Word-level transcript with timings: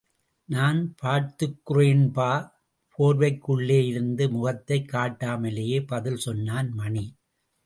நான் 0.49 0.95
பார்த்துக்குறேன்பா... 1.01 2.29
போர்வைக் 2.97 3.39
குள்ளேயிருந்து 3.47 4.29
முகத்தைக் 4.29 4.89
காட்டாமலேயே 4.91 5.85
பதில் 5.87 6.17
சொன்னான் 6.17 6.73
மணி. 6.73 7.05